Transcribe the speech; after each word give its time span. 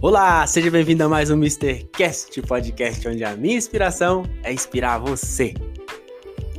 Olá, 0.00 0.46
seja 0.46 0.70
bem-vindo 0.70 1.04
a 1.04 1.08
mais 1.08 1.30
um 1.30 1.34
Mr. 1.34 1.84
Cast, 1.92 2.40
podcast 2.42 3.06
onde 3.08 3.22
a 3.24 3.36
minha 3.36 3.56
inspiração 3.56 4.22
é 4.42 4.52
inspirar 4.52 4.98
você. 4.98 5.52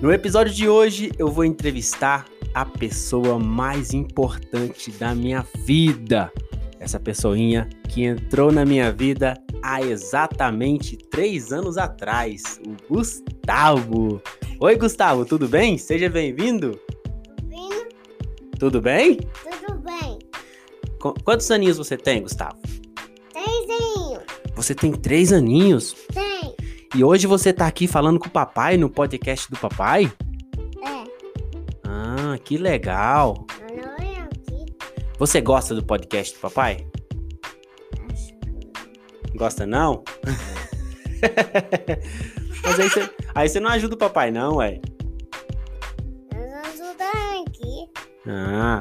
No 0.01 0.11
episódio 0.11 0.53
de 0.53 0.67
hoje, 0.69 1.11
eu 1.17 1.27
vou 1.29 1.43
entrevistar 1.45 2.25
a 2.53 2.65
pessoa 2.65 3.39
mais 3.39 3.93
importante 3.93 4.91
da 4.91 5.15
minha 5.15 5.45
vida. 5.65 6.31
Essa 6.79 6.99
pessoinha 6.99 7.67
que 7.87 8.03
entrou 8.03 8.51
na 8.51 8.65
minha 8.65 8.91
vida 8.91 9.35
há 9.61 9.81
exatamente 9.81 10.97
três 10.97 11.51
anos 11.51 11.77
atrás, 11.77 12.59
o 12.65 12.93
Gustavo. 12.93 14.21
Oi, 14.59 14.75
Gustavo, 14.75 15.25
tudo 15.25 15.47
bem? 15.47 15.77
Seja 15.77 16.09
bem-vindo. 16.09 16.79
Vindo, 17.47 17.87
Tudo 18.59 18.81
bem? 18.81 19.17
tudo 19.43 19.79
bem. 19.79 20.19
Qu- 20.99 21.15
Quantos 21.23 21.49
aninhos 21.49 21.77
você 21.77 21.97
tem, 21.97 22.21
Gustavo? 22.21 22.60
Você 24.61 24.75
tem 24.75 24.91
três 24.91 25.33
aninhos. 25.33 25.95
tem. 26.13 26.55
E 26.93 27.03
hoje 27.03 27.25
você 27.25 27.51
tá 27.51 27.65
aqui 27.65 27.87
falando 27.87 28.19
com 28.19 28.27
o 28.27 28.31
papai 28.31 28.77
no 28.77 28.91
podcast 28.91 29.49
do 29.49 29.57
papai? 29.57 30.11
É, 30.83 31.03
Ah, 31.83 32.37
que 32.43 32.57
legal. 32.57 33.43
não 33.75 33.95
é. 34.05 34.29
Você 35.17 35.41
gosta 35.41 35.73
do 35.73 35.83
podcast 35.83 36.35
do 36.35 36.39
papai? 36.41 36.85
Gosta 39.35 39.65
não? 39.65 40.03
Mas 42.63 42.79
aí 42.79 42.87
você, 42.89 43.09
aí 43.33 43.49
você 43.49 43.59
não 43.59 43.71
ajuda 43.71 43.95
o 43.95 43.97
papai 43.97 44.29
não, 44.29 44.57
ué. 44.57 44.79
nós 46.31 46.79
ajudamos 46.79 47.47
aqui. 47.47 47.89
Ah. 48.27 48.79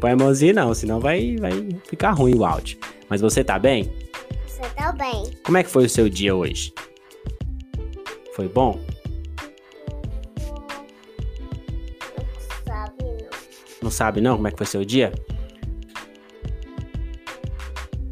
Põe 0.00 0.12
a 0.12 0.16
mãozinha 0.16 0.52
não, 0.54 0.72
senão 0.72 0.98
vai, 0.98 1.36
vai 1.36 1.52
ficar 1.88 2.12
ruim 2.12 2.34
o 2.34 2.44
áudio. 2.44 2.78
Mas 3.08 3.20
você 3.20 3.44
tá 3.44 3.58
bem? 3.58 3.92
Você 4.46 4.62
tá 4.74 4.92
bem. 4.92 5.24
Como 5.44 5.58
é 5.58 5.62
que 5.62 5.68
foi 5.70 5.84
o 5.84 5.90
seu 5.90 6.08
dia 6.08 6.34
hoje? 6.34 6.72
Foi 8.34 8.48
bom? 8.48 8.80
Não 12.16 12.30
sabe, 12.66 13.02
não. 13.02 13.28
Não 13.82 13.90
sabe 13.90 14.20
não 14.20 14.36
como 14.36 14.48
é 14.48 14.50
que 14.50 14.56
foi 14.56 14.66
seu 14.66 14.84
dia? 14.84 15.12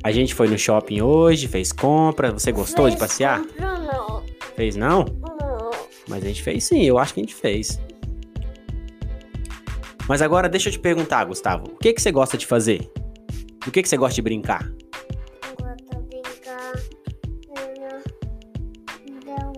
A 0.04 0.12
gente 0.12 0.34
foi 0.34 0.48
no 0.48 0.58
shopping 0.58 1.00
hoje, 1.00 1.48
fez 1.48 1.72
compra. 1.72 2.32
Você 2.32 2.52
gostou 2.52 2.88
de 2.88 2.96
Fez 2.96 3.00
passear? 3.10 3.40
compra, 3.40 3.78
Não. 3.78 4.22
Fez 4.56 4.76
não? 4.76 5.04
Não. 5.04 5.70
Mas 6.08 6.22
a 6.24 6.28
gente 6.28 6.42
fez 6.42 6.64
sim, 6.64 6.82
eu 6.84 6.98
acho 6.98 7.14
que 7.14 7.20
a 7.20 7.22
gente 7.22 7.34
fez. 7.34 7.80
Mas 10.08 10.22
agora 10.22 10.48
deixa 10.48 10.70
eu 10.70 10.72
te 10.72 10.78
perguntar, 10.78 11.24
Gustavo, 11.24 11.64
o 11.72 11.76
que 11.76 11.92
que 11.92 12.00
você 12.00 12.10
gosta 12.10 12.38
de 12.38 12.46
fazer? 12.46 12.90
Do 13.64 13.70
que 13.70 13.82
que 13.82 13.88
você 13.88 13.96
gosta 13.98 14.14
de 14.14 14.22
brincar? 14.22 14.72
Agora 15.42 15.76
tá 15.90 15.98
brincar. 16.00 16.72
Não. 19.26 19.32
Não. 19.36 19.52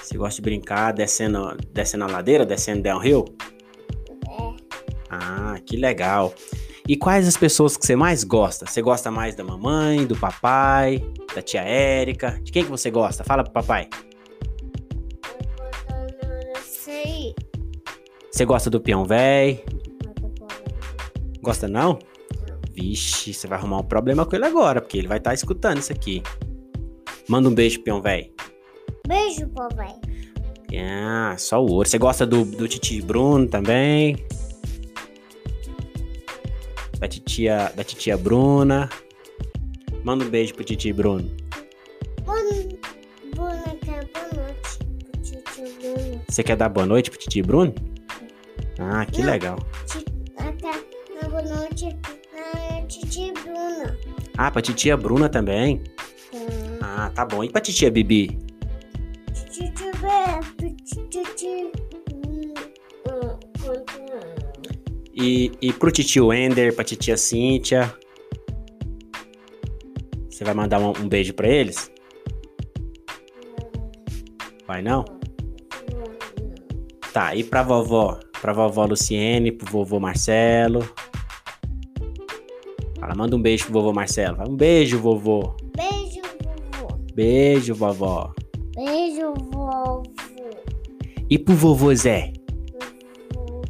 Você 0.00 0.16
gosta 0.16 0.36
de 0.36 0.42
brincar 0.42 0.92
descendo, 0.92 1.56
descendo 1.72 2.04
a 2.04 2.06
ladeira, 2.06 2.46
descendo 2.46 2.82
downhill? 2.82 3.24
É, 4.28 4.54
Ah, 5.10 5.56
que 5.66 5.76
legal. 5.76 6.32
E 6.86 6.96
quais 6.96 7.26
as 7.26 7.36
pessoas 7.36 7.76
que 7.76 7.84
você 7.84 7.96
mais 7.96 8.22
gosta? 8.22 8.66
Você 8.66 8.82
gosta 8.82 9.10
mais 9.10 9.34
da 9.34 9.42
mamãe, 9.42 10.06
do 10.06 10.14
papai, 10.14 11.02
da 11.34 11.42
tia 11.42 11.62
Érica? 11.62 12.38
De 12.42 12.52
quem 12.52 12.62
que 12.62 12.70
você 12.70 12.90
gosta? 12.90 13.24
Fala 13.24 13.42
pro 13.42 13.52
papai. 13.52 13.88
Você 18.34 18.44
gosta 18.44 18.68
do 18.68 18.80
peão 18.80 19.04
véi? 19.04 19.64
Tá. 20.02 20.12
Gosta 21.40 21.68
não? 21.68 22.00
Vixe, 22.72 23.32
você 23.32 23.46
vai 23.46 23.56
arrumar 23.56 23.78
um 23.78 23.84
problema 23.84 24.26
com 24.26 24.34
ele 24.34 24.44
agora, 24.44 24.80
porque 24.80 24.98
ele 24.98 25.06
vai 25.06 25.18
estar 25.18 25.32
escutando 25.32 25.78
isso 25.78 25.92
aqui. 25.92 26.20
Manda 27.28 27.48
um 27.48 27.54
beijo 27.54 27.80
peão 27.84 28.02
véi. 28.02 28.32
Beijo, 29.06 29.46
papai. 29.50 29.94
Ah, 30.76 31.36
só 31.38 31.64
o 31.64 31.70
ouro. 31.70 31.88
Você 31.88 31.96
gosta 31.96 32.26
do, 32.26 32.44
do 32.44 32.66
titi 32.66 33.00
Bruno 33.00 33.46
também? 33.46 34.16
Da 36.98 37.06
titia, 37.06 37.72
da 37.76 37.84
titia 37.84 38.16
Bruna. 38.16 38.90
Manda 40.02 40.24
um 40.24 40.28
beijo 40.28 40.54
pro 40.54 40.64
titi 40.64 40.92
Bruno. 40.92 41.30
Boa, 42.24 42.36
boa 43.36 43.54
noite, 43.54 43.86
boa 43.86 44.28
noite. 44.34 44.78
pro 45.12 45.22
tio 45.22 45.72
Bruno. 45.78 46.20
Você 46.28 46.42
quer 46.42 46.56
dar 46.56 46.68
boa 46.68 46.84
noite 46.84 47.12
pro 47.12 47.20
titi 47.20 47.40
Bruno? 47.40 47.93
Ah, 48.78 49.06
que 49.06 49.20
Não. 49.22 49.30
legal. 49.30 49.58
Ti- 49.86 50.04
Até 50.36 50.70
na 51.22 51.42
noite 51.42 51.96
na 52.34 52.82
Titi 52.86 53.32
Bruna. 53.32 53.98
Ah, 54.36 54.50
pra 54.50 54.60
titia 54.62 54.96
Bruna 54.96 55.28
também? 55.28 55.82
Hum, 56.32 56.78
Ah, 56.82 57.10
tá 57.14 57.24
bom. 57.24 57.42
E 57.44 57.48
pra 57.50 57.60
titia 57.60 57.90
Bibi? 57.90 58.38
Titi 59.32 59.70
Tibé, 59.72 60.40
Titi. 60.84 61.70
hum, 62.12 62.54
hum. 63.08 63.38
E, 65.16 65.52
e 65.62 65.72
pro 65.72 65.90
titio 65.92 66.32
Ender, 66.32 66.74
pra 66.74 66.82
titia 66.84 67.16
Cíntia? 67.16 67.94
Você 70.28 70.44
vai 70.44 70.52
mandar 70.54 70.80
um, 70.80 70.90
um 70.90 71.08
beijo 71.08 71.32
pra 71.32 71.46
eles? 71.48 71.90
Vai 74.66 74.82
não? 74.82 75.04
Tá, 77.12 77.34
e 77.36 77.44
pra 77.44 77.62
vovó? 77.62 78.18
Pra 78.44 78.52
vovó 78.52 78.84
Luciene, 78.84 79.50
pro 79.50 79.72
vovô 79.72 79.98
Marcelo. 79.98 80.86
Fala, 83.00 83.14
manda 83.14 83.34
um 83.34 83.40
beijo 83.40 83.64
pro 83.64 83.72
vovô 83.72 83.90
Marcelo. 83.90 84.36
Fala, 84.36 84.50
um 84.50 84.54
beijo, 84.54 84.98
vovô. 84.98 85.56
Beijo, 85.74 86.20
vovô. 86.44 86.98
Beijo, 87.14 87.74
vovó. 87.74 88.34
Beijo, 88.76 89.32
vovô. 89.50 90.02
E 91.30 91.38
pro 91.38 91.54
vovô 91.54 91.94
Zé? 91.94 92.34
Vovô. 93.32 93.62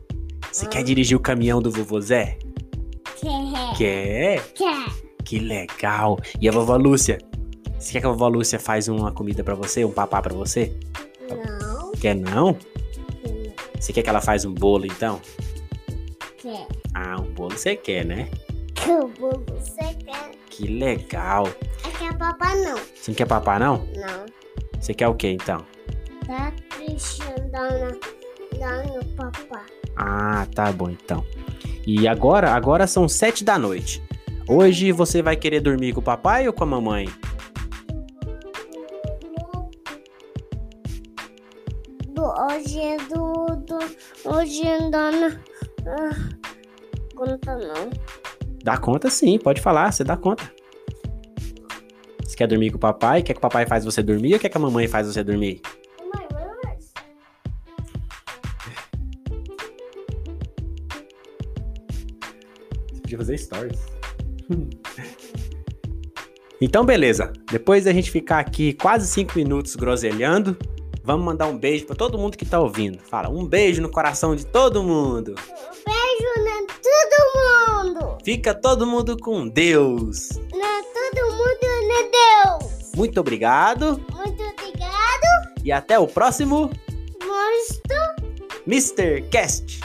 Você 0.50 0.66
quer 0.66 0.82
dirigir 0.82 1.16
o 1.16 1.20
caminhão 1.20 1.62
do 1.62 1.70
vovô 1.70 2.00
Zé? 2.00 2.36
Quer. 3.20 3.76
Quer? 3.78 4.42
Quer. 4.54 4.88
Que 5.24 5.38
legal. 5.38 6.18
E 6.40 6.48
a 6.48 6.50
vovó 6.50 6.76
Lúcia? 6.76 7.18
Você 7.78 7.92
quer 7.92 8.00
que 8.00 8.06
a 8.08 8.10
vovó 8.10 8.26
Lúcia 8.26 8.58
faz 8.58 8.88
uma 8.88 9.12
comida 9.12 9.44
pra 9.44 9.54
você, 9.54 9.84
um 9.84 9.92
papá 9.92 10.20
pra 10.20 10.34
você? 10.34 10.76
Não. 11.30 11.92
Quer 11.92 12.16
não? 12.16 12.58
Você 13.84 13.92
quer 13.92 14.02
que 14.02 14.08
ela 14.08 14.22
faz 14.22 14.46
um 14.46 14.54
bolo 14.54 14.86
então? 14.86 15.20
Quer. 16.38 16.66
Ah, 16.94 17.20
um 17.20 17.30
bolo 17.34 17.50
você 17.50 17.76
quer, 17.76 18.02
né? 18.02 18.30
Que 18.74 18.90
o 18.90 19.08
bolo 19.08 19.44
você 19.46 19.92
quer. 20.02 20.30
Que 20.48 20.66
legal. 20.66 21.46
É 21.86 21.90
que 21.90 22.06
a 22.06 22.14
papai 22.14 22.56
não. 22.62 22.78
Você 22.78 23.10
não 23.10 23.14
quer 23.14 23.26
papá 23.26 23.58
não? 23.58 23.86
Não. 23.94 24.24
Você 24.80 24.94
quer 24.94 25.06
o 25.06 25.14
quê 25.14 25.32
então? 25.32 25.66
Tá 26.26 26.50
lá 28.58 28.82
no 28.84 29.04
papá. 29.16 29.66
Ah, 29.96 30.46
tá 30.54 30.72
bom 30.72 30.88
então. 30.88 31.22
E 31.86 32.08
agora, 32.08 32.52
agora 32.52 32.86
são 32.86 33.06
sete 33.06 33.44
da 33.44 33.58
noite. 33.58 34.02
Hoje 34.48 34.92
você 34.92 35.20
vai 35.20 35.36
querer 35.36 35.60
dormir 35.60 35.92
com 35.92 36.00
o 36.00 36.02
papai 36.02 36.46
ou 36.46 36.54
com 36.54 36.64
a 36.64 36.66
mamãe? 36.66 37.06
Do, 42.14 42.22
hoje 42.22 42.78
é 42.78 42.96
do, 42.96 43.56
do. 43.56 43.78
Hoje 44.24 44.64
é 44.64 44.78
dona. 44.88 45.42
Ah, 45.84 46.14
conta 47.16 47.56
não. 47.56 47.90
Dá 48.62 48.78
conta 48.78 49.10
sim, 49.10 49.36
pode 49.36 49.60
falar, 49.60 49.90
você 49.90 50.04
dá 50.04 50.16
conta. 50.16 50.48
Você 52.22 52.36
quer 52.36 52.46
dormir 52.46 52.70
com 52.70 52.76
o 52.76 52.80
papai? 52.80 53.20
Quer 53.20 53.32
que 53.32 53.38
o 53.38 53.42
papai 53.42 53.66
faz 53.66 53.84
você 53.84 54.00
dormir 54.00 54.34
ou 54.34 54.38
quer 54.38 54.48
que 54.48 54.56
a 54.56 54.60
mamãe 54.60 54.86
faz 54.86 55.08
você 55.08 55.24
dormir? 55.24 55.60
Mãe, 56.14 56.28
mãe, 56.32 56.78
Você 62.92 63.00
podia 63.02 63.18
fazer 63.18 63.38
stories. 63.38 63.80
então, 66.60 66.84
beleza. 66.84 67.32
Depois 67.50 67.84
da 67.84 67.92
gente 67.92 68.08
ficar 68.08 68.38
aqui 68.38 68.72
quase 68.72 69.08
cinco 69.08 69.36
minutos 69.36 69.74
groselhando, 69.74 70.56
vamos 71.04 71.24
mandar 71.26 71.46
um 71.46 71.56
beijo 71.58 71.84
pra 71.86 71.94
todo 71.94 72.18
mundo 72.18 72.36
que 72.36 72.46
tá 72.46 72.58
ouvindo. 72.58 72.98
Fala, 72.98 73.28
um 73.28 73.44
beijo 73.46 73.82
no 73.82 73.90
coração 73.90 74.34
de 74.34 74.46
todo 74.46 74.82
mundo. 74.82 75.34
Beijo 75.84 76.44
na 76.44 76.66
todo 76.82 77.94
mundo. 77.94 78.18
Fica 78.24 78.54
todo 78.54 78.86
mundo 78.86 79.16
com 79.18 79.46
Deus. 79.46 80.30
Na 80.30 80.82
todo 80.82 81.30
mundo, 81.32 81.88
né, 81.88 82.10
Deus. 82.10 82.92
Muito 82.96 83.20
obrigado 83.20 84.00
Muito 84.14 84.42
obrigado. 84.42 85.52
e 85.62 85.70
até 85.70 85.98
o 85.98 86.06
próximo 86.06 86.70
Mostro. 87.22 88.34
Mr. 88.66 89.22
Cast. 89.30 89.80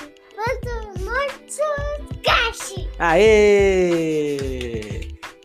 Muito 0.98 2.22
cash. 2.24 2.88
Aê! 2.98 4.49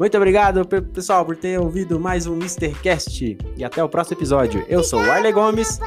Muito 0.04 0.18
obrigado, 0.18 0.66
pe- 0.68 0.82
pessoal, 0.82 1.24
por 1.24 1.34
ter 1.34 1.58
ouvido 1.58 1.98
mais 1.98 2.26
um 2.26 2.34
Mr. 2.34 2.74
Cast. 2.82 3.38
E 3.56 3.64
até 3.64 3.82
o 3.82 3.88
próximo 3.88 4.18
episódio. 4.18 4.62
Eu 4.68 4.84
sou 4.84 5.00
o 5.00 5.10
Arley 5.10 5.32
Gomes 5.32 5.80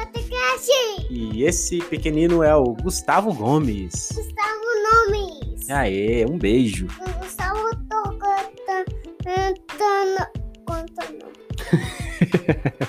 e 1.12 1.44
esse 1.44 1.78
pequenino 1.84 2.42
é 2.42 2.56
o 2.56 2.74
Gustavo 2.74 3.32
Gomes. 3.32 4.10
Gustavo 4.16 5.12
Nomes. 5.12 5.70
Aê, 5.70 6.26
um 6.26 6.36
beijo. 6.36 6.88
Gustavo 7.20 7.70
Então, 9.20 10.16
não 10.18 10.66
conta 10.66 11.04
não. 11.12 12.87